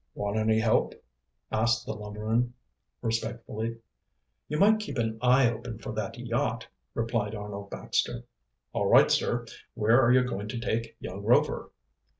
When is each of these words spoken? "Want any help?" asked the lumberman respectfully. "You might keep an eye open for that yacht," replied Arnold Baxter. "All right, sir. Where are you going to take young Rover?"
"Want 0.15 0.35
any 0.35 0.59
help?" 0.59 0.95
asked 1.51 1.85
the 1.85 1.93
lumberman 1.93 2.55
respectfully. 3.03 3.77
"You 4.47 4.57
might 4.57 4.79
keep 4.79 4.97
an 4.97 5.19
eye 5.21 5.47
open 5.51 5.77
for 5.77 5.91
that 5.91 6.17
yacht," 6.17 6.65
replied 6.95 7.35
Arnold 7.35 7.69
Baxter. 7.69 8.23
"All 8.73 8.87
right, 8.89 9.11
sir. 9.11 9.45
Where 9.75 10.01
are 10.01 10.11
you 10.11 10.23
going 10.23 10.47
to 10.47 10.59
take 10.59 10.97
young 10.99 11.21
Rover?" 11.23 11.69